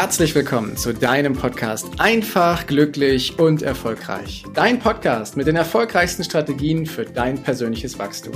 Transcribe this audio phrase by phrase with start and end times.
[0.00, 4.44] herzlich willkommen zu deinem Podcast Einfach, glücklich und erfolgreich.
[4.54, 8.32] Dein Podcast mit den erfolgreichsten Strategien für dein persönliches Wachstum.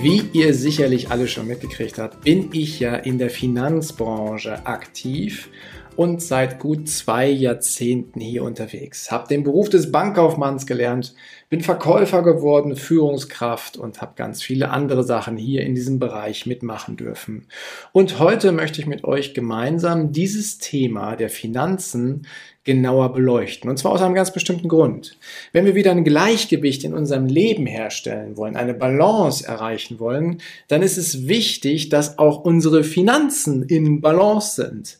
[0.00, 5.50] Wie ihr sicherlich alle schon mitgekriegt habt, bin ich ja in der Finanzbranche aktiv
[5.96, 9.10] und seit gut zwei Jahrzehnten hier unterwegs.
[9.10, 11.14] Habe den Beruf des Bankkaufmanns gelernt,
[11.50, 16.96] bin Verkäufer geworden, Führungskraft und habe ganz viele andere Sachen hier in diesem Bereich mitmachen
[16.96, 17.46] dürfen.
[17.92, 22.26] Und heute möchte ich mit euch gemeinsam dieses Thema der Finanzen
[22.64, 23.68] genauer beleuchten.
[23.68, 25.18] Und zwar aus einem ganz bestimmten Grund.
[25.52, 30.38] Wenn wir wieder ein Gleichgewicht in unserem Leben herstellen wollen, eine Balance erreichen wollen,
[30.68, 34.98] dann ist es wichtig, dass auch unsere Finanzen in Balance sind.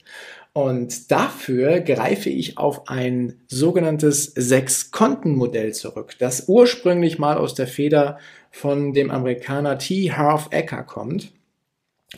[0.54, 8.18] Und dafür greife ich auf ein sogenanntes Sechs-Konten-Modell zurück, das ursprünglich mal aus der Feder
[8.52, 10.12] von dem Amerikaner T.
[10.12, 11.32] Harv Ecker kommt.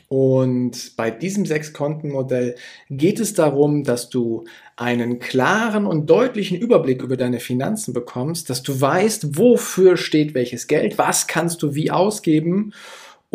[0.08, 2.56] Und bei diesem Sechs-Konten-Modell
[2.90, 4.44] geht es darum, dass du
[4.76, 10.66] einen klaren und deutlichen Überblick über deine Finanzen bekommst, dass du weißt, wofür steht welches
[10.66, 12.74] Geld, was kannst du wie ausgeben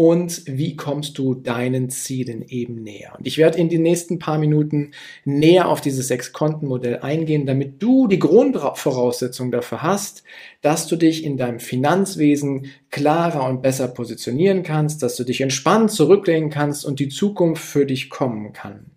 [0.01, 3.13] und wie kommst du deinen Zielen eben näher.
[3.19, 4.93] Und ich werde in den nächsten paar Minuten
[5.25, 10.23] näher auf dieses Sechs-Konten-Modell eingehen, damit du die Grundvoraussetzung dafür hast,
[10.63, 15.91] dass du dich in deinem Finanzwesen klarer und besser positionieren kannst, dass du dich entspannt
[15.91, 18.87] zurücklehnen kannst und die Zukunft für dich kommen kann.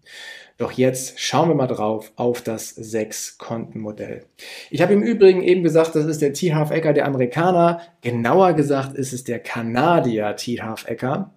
[0.57, 4.25] Doch jetzt schauen wir mal drauf auf das Sechs-Konten-Modell.
[4.71, 6.55] Ich habe im Übrigen eben gesagt, das ist der T.
[6.55, 7.81] Half Ecker, der Amerikaner.
[8.03, 10.61] Genauer gesagt ist es der Kanadier T.
[10.63, 11.35] Half Ecker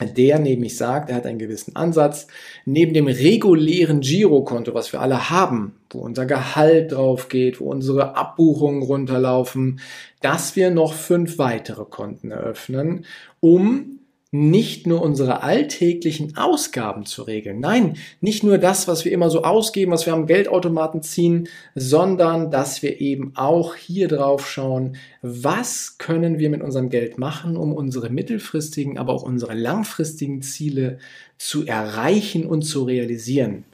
[0.00, 2.28] der nämlich sagt, er hat einen gewissen Ansatz,
[2.64, 8.16] neben dem regulären Girokonto, was wir alle haben, wo unser Gehalt drauf geht, wo unsere
[8.16, 9.80] Abbuchungen runterlaufen,
[10.20, 13.06] dass wir noch fünf weitere Konten eröffnen,
[13.40, 13.97] um
[14.30, 17.60] nicht nur unsere alltäglichen Ausgaben zu regeln.
[17.60, 22.50] Nein, nicht nur das, was wir immer so ausgeben, was wir am Geldautomaten ziehen, sondern
[22.50, 27.72] dass wir eben auch hier drauf schauen, was können wir mit unserem Geld machen, um
[27.72, 30.98] unsere mittelfristigen, aber auch unsere langfristigen Ziele
[31.38, 33.64] zu erreichen und zu realisieren.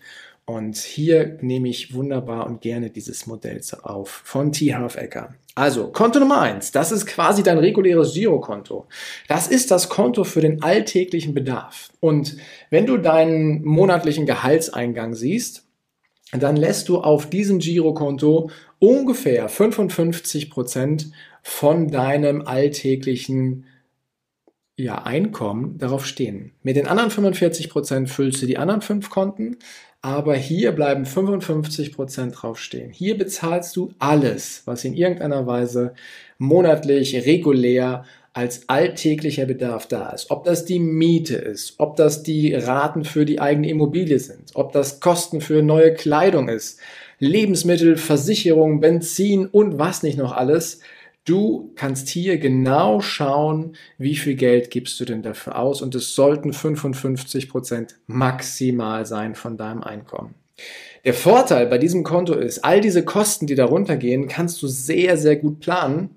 [0.46, 4.74] Und hier nehme ich wunderbar und gerne dieses Modell auf von T.
[4.74, 5.34] Harv Ecker.
[5.54, 8.86] Also, Konto Nummer eins, das ist quasi dein reguläres Girokonto.
[9.28, 11.90] Das ist das Konto für den alltäglichen Bedarf.
[12.00, 12.36] Und
[12.70, 15.64] wenn du deinen monatlichen Gehaltseingang siehst,
[16.32, 18.50] dann lässt du auf diesem Girokonto
[18.80, 21.10] ungefähr 55 Prozent
[21.42, 23.66] von deinem alltäglichen
[24.76, 26.52] ja, Einkommen darauf stehen.
[26.62, 29.58] Mit den anderen 45 Prozent füllst du die anderen fünf Konten,
[30.04, 32.90] aber hier bleiben 55 Prozent draufstehen.
[32.90, 35.94] Hier bezahlst du alles, was in irgendeiner Weise
[36.36, 38.04] monatlich, regulär
[38.34, 40.30] als alltäglicher Bedarf da ist.
[40.30, 44.72] Ob das die Miete ist, ob das die Raten für die eigene Immobilie sind, ob
[44.72, 46.80] das Kosten für neue Kleidung ist,
[47.18, 50.80] Lebensmittel, Versicherung, Benzin und was nicht noch alles.
[51.24, 56.14] Du kannst hier genau schauen, wie viel Geld gibst du denn dafür aus und es
[56.14, 60.34] sollten 55 Prozent maximal sein von deinem Einkommen.
[61.04, 65.16] Der Vorteil bei diesem Konto ist, all diese Kosten, die darunter gehen, kannst du sehr,
[65.16, 66.10] sehr gut planen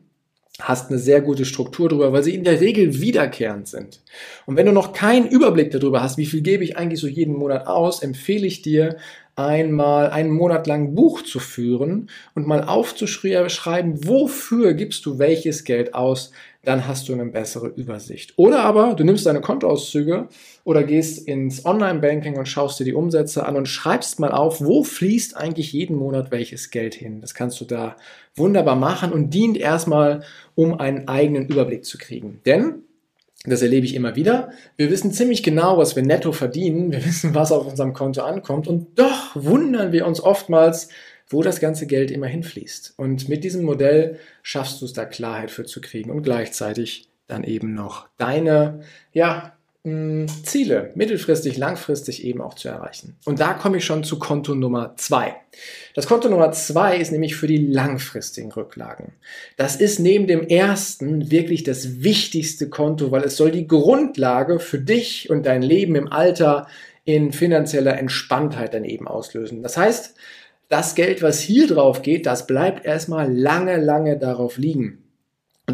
[0.59, 4.01] hast eine sehr gute Struktur drüber, weil sie in der Regel wiederkehrend sind.
[4.45, 7.35] Und wenn du noch keinen Überblick darüber hast, wie viel gebe ich eigentlich so jeden
[7.35, 8.97] Monat aus, empfehle ich dir,
[9.37, 15.93] einmal einen Monat lang Buch zu führen und mal aufzuschreiben, wofür gibst du welches Geld
[15.93, 16.31] aus,
[16.63, 18.33] dann hast du eine bessere Übersicht.
[18.35, 20.27] Oder aber du nimmst deine Kontoauszüge
[20.63, 24.83] oder gehst ins Online-Banking und schaust dir die Umsätze an und schreibst mal auf, wo
[24.83, 27.21] fließt eigentlich jeden Monat welches Geld hin.
[27.21, 27.95] Das kannst du da
[28.35, 30.23] wunderbar machen und dient erstmal,
[30.55, 32.41] um einen eigenen Überblick zu kriegen.
[32.45, 32.86] Denn
[33.43, 34.51] das erlebe ich immer wieder.
[34.75, 36.91] Wir wissen ziemlich genau, was wir netto verdienen.
[36.91, 38.67] Wir wissen, was auf unserem Konto ankommt.
[38.67, 40.89] Und doch wundern wir uns oftmals,
[41.29, 42.93] wo das ganze Geld immer hinfließt.
[42.97, 47.43] Und mit diesem Modell schaffst du es da Klarheit für zu kriegen und gleichzeitig dann
[47.43, 48.81] eben noch deine,
[49.11, 49.56] ja,
[50.43, 53.15] Ziele mittelfristig, langfristig eben auch zu erreichen.
[53.25, 55.35] Und da komme ich schon zu Konto Nummer zwei.
[55.93, 59.13] Das Konto Nummer zwei ist nämlich für die langfristigen Rücklagen.
[59.55, 64.79] Das ist neben dem ersten wirklich das wichtigste Konto, weil es soll die Grundlage für
[64.79, 66.67] dich und dein Leben im Alter
[67.05, 69.63] in finanzieller Entspanntheit dann eben auslösen.
[69.63, 70.15] Das heißt,
[70.69, 75.06] das Geld, was hier drauf geht, das bleibt erstmal lange, lange darauf liegen.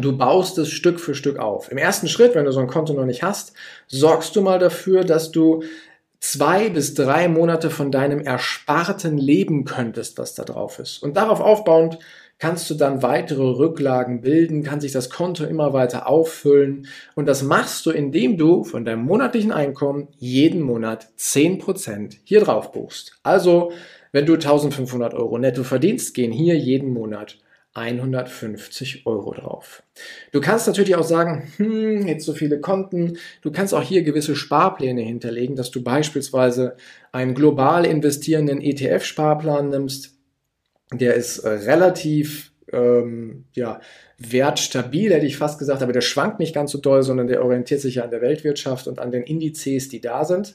[0.00, 1.70] Du baust es Stück für Stück auf.
[1.70, 3.52] Im ersten Schritt, wenn du so ein Konto noch nicht hast,
[3.86, 5.62] sorgst du mal dafür, dass du
[6.18, 11.00] zwei bis drei Monate von deinem Ersparten leben könntest, was da drauf ist.
[11.00, 12.00] Und darauf aufbauend
[12.40, 17.44] kannst du dann weitere Rücklagen bilden, kann sich das Konto immer weiter auffüllen und das
[17.44, 23.16] machst du, indem du von deinem monatlichen Einkommen jeden Monat 10% hier drauf buchst.
[23.22, 23.70] Also,
[24.10, 27.38] wenn du 1500 Euro netto verdienst, gehen hier jeden Monat
[27.74, 29.82] 150 Euro drauf.
[30.30, 33.18] Du kannst natürlich auch sagen, hm, jetzt so viele Konten.
[33.42, 36.76] Du kannst auch hier gewisse Sparpläne hinterlegen, dass du beispielsweise
[37.10, 40.16] einen global investierenden ETF-Sparplan nimmst.
[40.92, 43.80] Der ist äh, relativ ähm, ja,
[44.18, 47.80] wertstabil, hätte ich fast gesagt, aber der schwankt nicht ganz so doll, sondern der orientiert
[47.80, 50.54] sich ja an der Weltwirtschaft und an den Indizes, die da sind.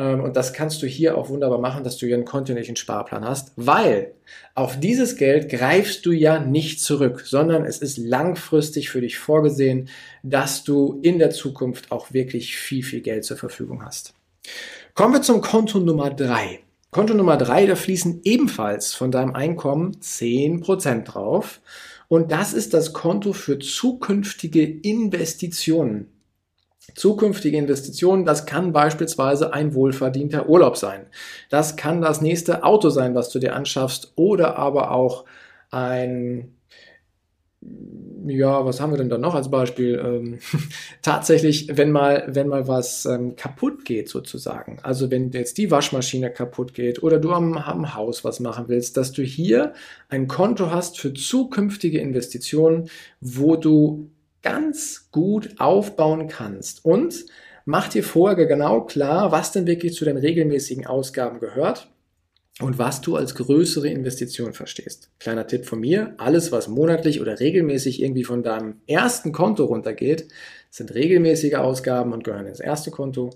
[0.00, 3.24] Ähm, und das kannst du hier auch wunderbar machen, dass du hier einen kontinuierlichen Sparplan
[3.24, 4.14] hast, weil
[4.54, 9.90] auf dieses Geld greifst du ja nicht zurück, sondern es ist langfristig für dich vorgesehen,
[10.22, 14.14] dass du in der Zukunft auch wirklich viel, viel Geld zur Verfügung hast.
[14.94, 16.60] Kommen wir zum Konto Nummer drei.
[16.90, 21.60] Konto Nummer drei, da fließen ebenfalls von deinem Einkommen 10% drauf.
[22.08, 26.08] Und das ist das Konto für zukünftige Investitionen.
[26.94, 31.06] Zukünftige Investitionen, das kann beispielsweise ein wohlverdienter Urlaub sein.
[31.48, 35.24] Das kann das nächste Auto sein, was du dir anschaffst oder aber auch
[35.70, 36.56] ein
[38.26, 40.00] ja, was haben wir denn da noch als Beispiel?
[40.02, 40.38] Ähm,
[41.02, 46.30] tatsächlich, wenn mal, wenn mal was ähm, kaputt geht sozusagen, also wenn jetzt die Waschmaschine
[46.30, 49.74] kaputt geht oder du am, am Haus was machen willst, dass du hier
[50.08, 52.88] ein Konto hast für zukünftige Investitionen,
[53.20, 54.10] wo du
[54.42, 56.84] ganz gut aufbauen kannst.
[56.84, 57.26] Und
[57.64, 61.90] mach dir vorher genau klar, was denn wirklich zu den regelmäßigen Ausgaben gehört
[62.60, 65.10] und was du als größere Investition verstehst.
[65.18, 70.28] Kleiner Tipp von mir, alles was monatlich oder regelmäßig irgendwie von deinem ersten Konto runtergeht,
[70.70, 73.30] sind regelmäßige Ausgaben und gehören ins erste Konto.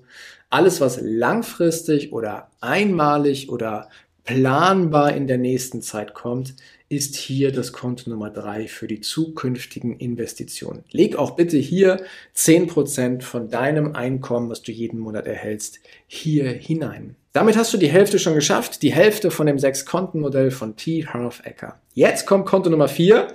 [0.50, 3.88] Alles was langfristig oder einmalig oder
[4.24, 6.54] planbar in der nächsten Zeit kommt,
[6.88, 10.84] ist hier das Konto Nummer drei für die zukünftigen Investitionen.
[10.90, 16.48] Leg auch bitte hier zehn Prozent von deinem Einkommen, was du jeden Monat erhältst, hier
[16.50, 17.16] hinein.
[17.32, 21.06] Damit hast du die Hälfte schon geschafft, die Hälfte von dem Sechs-Konten-Modell von T.
[21.06, 21.80] Harv Ecker.
[21.94, 23.28] Jetzt kommt Konto Nummer vier.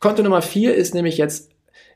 [0.00, 1.50] Konto Nummer vier ist nämlich jetzt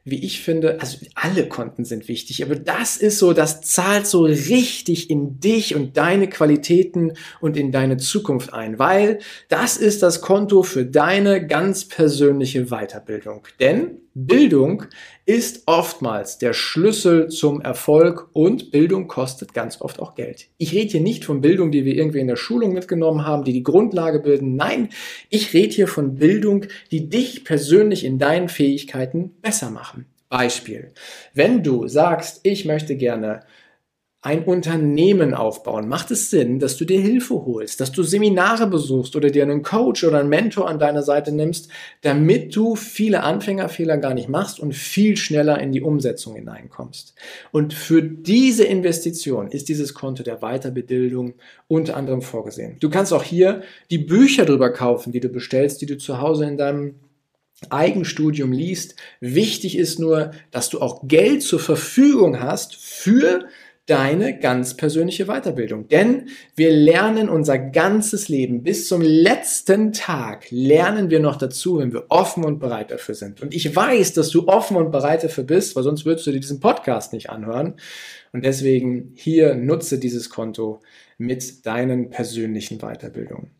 [0.04, 4.22] wie ich finde, also alle Konten sind wichtig, aber das ist so, das zahlt so
[4.22, 9.18] richtig in dich und deine Qualitäten und in deine Zukunft ein, weil
[9.48, 13.42] das ist das Konto für deine ganz persönliche Weiterbildung.
[13.60, 14.86] Denn Bildung
[15.24, 20.48] ist oftmals der Schlüssel zum Erfolg und Bildung kostet ganz oft auch Geld.
[20.58, 23.52] Ich rede hier nicht von Bildung, die wir irgendwie in der Schulung mitgenommen haben, die
[23.52, 24.56] die Grundlage bilden.
[24.56, 24.88] Nein,
[25.28, 29.99] ich rede hier von Bildung, die dich persönlich in deinen Fähigkeiten besser machen.
[30.30, 30.92] Beispiel.
[31.34, 33.42] Wenn du sagst, ich möchte gerne
[34.22, 39.16] ein Unternehmen aufbauen, macht es Sinn, dass du dir Hilfe holst, dass du Seminare besuchst
[39.16, 41.70] oder dir einen Coach oder einen Mentor an deine Seite nimmst,
[42.02, 47.14] damit du viele Anfängerfehler gar nicht machst und viel schneller in die Umsetzung hineinkommst.
[47.50, 51.32] Und für diese Investition ist dieses Konto der Weiterbildung
[51.66, 52.76] unter anderem vorgesehen.
[52.78, 56.44] Du kannst auch hier die Bücher drüber kaufen, die du bestellst, die du zu Hause
[56.44, 56.96] in deinem
[57.68, 58.96] Eigenstudium liest.
[59.20, 63.46] Wichtig ist nur, dass du auch Geld zur Verfügung hast für
[63.90, 65.88] deine ganz persönliche Weiterbildung.
[65.88, 71.92] Denn wir lernen unser ganzes Leben bis zum letzten Tag lernen wir noch dazu, wenn
[71.92, 73.42] wir offen und bereit dafür sind.
[73.42, 76.38] Und ich weiß, dass du offen und bereit dafür bist, weil sonst würdest du dir
[76.38, 77.74] diesen Podcast nicht anhören.
[78.32, 80.82] Und deswegen hier nutze dieses Konto
[81.18, 83.50] mit deinen persönlichen Weiterbildungen.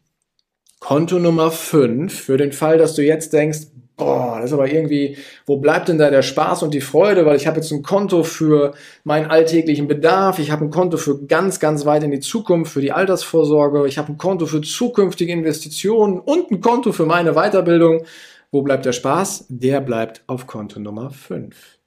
[0.79, 3.67] Konto Nummer 5 für den Fall, dass du jetzt denkst,
[4.01, 5.17] boah, das ist aber irgendwie,
[5.47, 7.27] wo bleibt denn da der Spaß und die Freude?
[7.27, 8.73] Weil ich habe jetzt ein Konto für
[9.05, 12.81] meinen alltäglichen Bedarf, ich habe ein Konto für ganz, ganz weit in die Zukunft, für
[12.81, 18.05] die Altersvorsorge, ich habe ein Konto für zukünftige Investitionen und ein Konto für meine Weiterbildung.
[18.51, 19.47] Wo bleibt der Spaß?
[19.49, 21.79] Der bleibt auf Konto Nummer 5.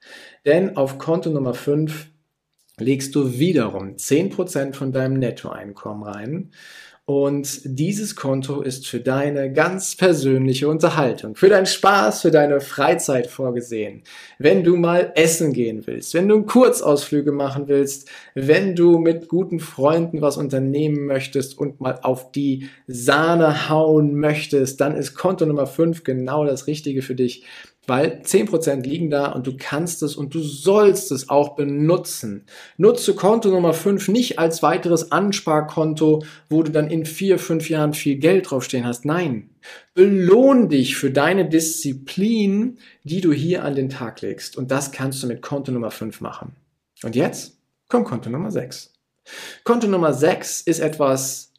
[0.46, 2.06] Denn auf Konto Nummer 5
[2.78, 6.50] legst du wiederum 10% von deinem Nettoeinkommen rein
[7.06, 13.26] und dieses Konto ist für deine ganz persönliche Unterhaltung, für deinen Spaß, für deine Freizeit
[13.26, 14.04] vorgesehen.
[14.38, 19.60] Wenn du mal essen gehen willst, wenn du Kurzausflüge machen willst, wenn du mit guten
[19.60, 25.66] Freunden was unternehmen möchtest und mal auf die Sahne hauen möchtest, dann ist Konto Nummer
[25.66, 27.44] 5 genau das Richtige für dich
[27.86, 32.44] weil 10% liegen da und du kannst es und du sollst es auch benutzen.
[32.76, 37.94] Nutze Konto Nummer 5 nicht als weiteres Ansparkonto, wo du dann in vier, fünf Jahren
[37.94, 39.04] viel Geld draufstehen hast.
[39.04, 39.50] Nein,
[39.94, 44.56] belohn dich für deine Disziplin, die du hier an den Tag legst.
[44.56, 46.52] Und das kannst du mit Konto Nummer 5 machen.
[47.02, 48.92] Und jetzt kommt Konto Nummer 6.
[49.64, 51.52] Konto Nummer 6 ist etwas,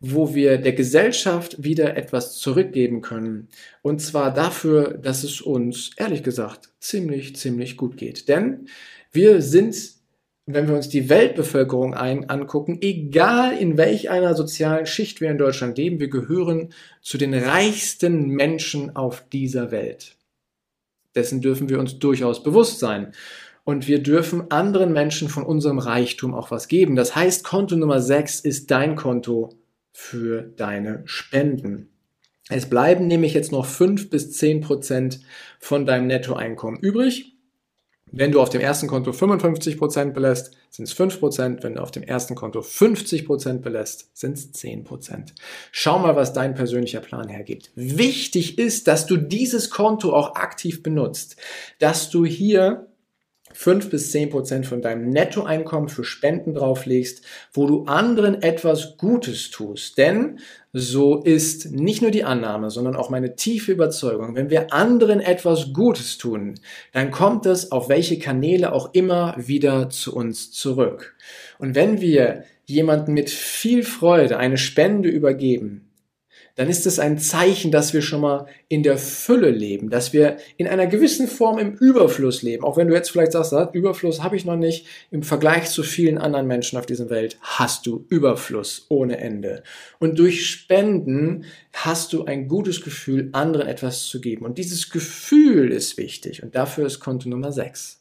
[0.00, 3.48] wo wir der Gesellschaft wieder etwas zurückgeben können.
[3.82, 8.28] Und zwar dafür, dass es uns, ehrlich gesagt, ziemlich, ziemlich gut geht.
[8.28, 8.68] Denn
[9.12, 9.76] wir sind,
[10.46, 15.38] wenn wir uns die Weltbevölkerung ein, angucken, egal in welch einer sozialen Schicht wir in
[15.38, 20.16] Deutschland leben, wir gehören zu den reichsten Menschen auf dieser Welt.
[21.14, 23.12] Dessen dürfen wir uns durchaus bewusst sein
[23.64, 26.94] und wir dürfen anderen Menschen von unserem Reichtum auch was geben.
[26.94, 29.54] Das heißt, Konto Nummer 6 ist dein Konto
[29.98, 31.88] für deine Spenden.
[32.50, 35.20] Es bleiben nämlich jetzt noch 5 bis 10 Prozent
[35.58, 37.32] von deinem Nettoeinkommen übrig.
[38.12, 41.64] Wenn du auf dem ersten Konto 55 Prozent belässt, sind es 5 Prozent.
[41.64, 45.34] Wenn du auf dem ersten Konto 50 Prozent belässt, sind es 10 Prozent.
[45.72, 47.72] Schau mal, was dein persönlicher Plan hergibt.
[47.74, 51.36] Wichtig ist, dass du dieses Konto auch aktiv benutzt,
[51.78, 52.85] dass du hier
[53.56, 59.50] 5 bis 10 Prozent von deinem Nettoeinkommen für Spenden drauflegst, wo du anderen etwas Gutes
[59.50, 59.96] tust.
[59.96, 60.40] Denn
[60.74, 65.72] so ist nicht nur die Annahme, sondern auch meine tiefe Überzeugung, wenn wir anderen etwas
[65.72, 66.60] Gutes tun,
[66.92, 71.16] dann kommt es auf welche Kanäle auch immer wieder zu uns zurück.
[71.58, 75.85] Und wenn wir jemanden mit viel Freude eine Spende übergeben,
[76.56, 80.38] dann ist es ein Zeichen, dass wir schon mal in der Fülle leben, dass wir
[80.56, 82.64] in einer gewissen Form im Überfluss leben.
[82.64, 86.18] Auch wenn du jetzt vielleicht sagst, Überfluss habe ich noch nicht, im Vergleich zu vielen
[86.18, 89.62] anderen Menschen auf dieser Welt hast du Überfluss ohne Ende.
[89.98, 91.44] Und durch Spenden
[91.74, 94.46] hast du ein gutes Gefühl, anderen etwas zu geben.
[94.46, 98.00] Und dieses Gefühl ist wichtig und dafür ist Konto Nummer 6.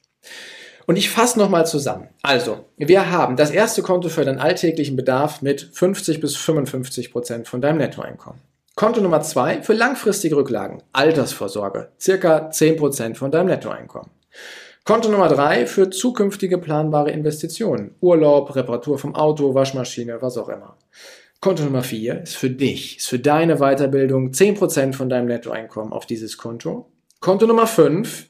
[0.85, 2.09] Und ich fasse nochmal zusammen.
[2.21, 7.47] Also, wir haben das erste Konto für deinen alltäglichen Bedarf mit 50 bis 55 Prozent
[7.47, 8.39] von deinem Nettoeinkommen.
[8.75, 14.09] Konto Nummer zwei für langfristige Rücklagen, Altersvorsorge, circa 10 Prozent von deinem Nettoeinkommen.
[14.83, 20.77] Konto Nummer drei für zukünftige planbare Investitionen, Urlaub, Reparatur vom Auto, Waschmaschine, was auch immer.
[21.39, 26.05] Konto Nummer vier ist für dich, ist für deine Weiterbildung 10% von deinem Nettoeinkommen auf
[26.05, 26.91] dieses Konto.
[27.19, 28.27] Konto Nummer fünf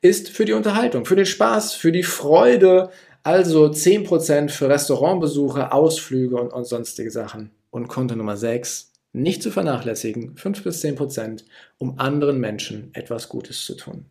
[0.00, 2.90] ist für die Unterhaltung, für den Spaß, für die Freude,
[3.22, 7.50] also 10% für Restaurantbesuche, Ausflüge und, und sonstige Sachen.
[7.70, 11.44] Und Konto Nummer 6, nicht zu vernachlässigen, 5 bis 10%,
[11.78, 14.06] um anderen Menschen etwas Gutes zu tun.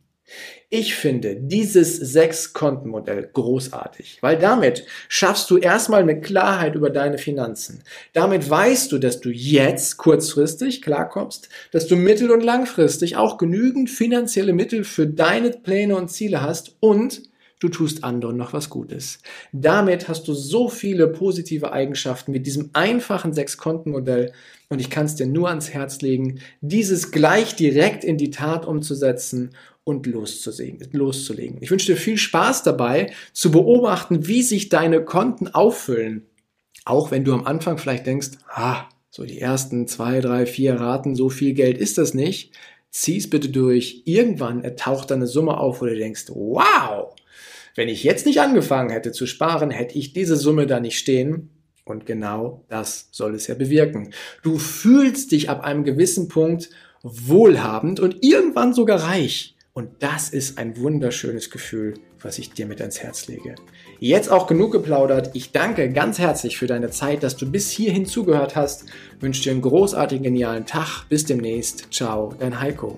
[0.69, 7.83] Ich finde dieses Sechs-Konten-Modell großartig, weil damit schaffst du erstmal eine Klarheit über deine Finanzen.
[8.11, 13.89] Damit weißt du, dass du jetzt kurzfristig klarkommst, dass du mittel- und langfristig auch genügend
[13.89, 17.21] finanzielle Mittel für deine Pläne und Ziele hast und
[17.59, 19.19] du tust anderen noch was Gutes.
[19.53, 24.33] Damit hast du so viele positive Eigenschaften mit diesem einfachen Sechs-Konten-Modell
[24.69, 28.65] und ich kann es dir nur ans Herz legen, dieses gleich direkt in die Tat
[28.65, 29.51] umzusetzen
[29.87, 31.59] und loszulegen.
[31.61, 36.25] Ich wünsche dir viel Spaß dabei, zu beobachten, wie sich deine Konten auffüllen.
[36.83, 41.15] Auch wenn du am Anfang vielleicht denkst, ah, so die ersten zwei, drei, vier Raten,
[41.15, 42.51] so viel Geld ist das nicht.
[42.91, 44.01] Zieh's bitte durch.
[44.03, 47.15] Irgendwann taucht eine Summe auf, wo du denkst, wow,
[47.75, 51.49] wenn ich jetzt nicht angefangen hätte zu sparen, hätte ich diese Summe da nicht stehen.
[51.85, 54.13] Und genau das soll es ja bewirken.
[54.43, 56.69] Du fühlst dich ab einem gewissen Punkt
[57.03, 59.56] wohlhabend und irgendwann sogar reich.
[59.77, 63.53] Und das ist ein wunderschönes Gefühl, was ich dir mit ans Herz lege.
[63.99, 65.29] Jetzt auch genug geplaudert.
[65.35, 68.85] Ich danke ganz herzlich für deine Zeit, dass du bis hierhin zugehört hast.
[69.19, 71.03] Wünsche dir einen großartigen, genialen Tag.
[71.09, 71.93] Bis demnächst.
[71.93, 72.97] Ciao, dein Heiko.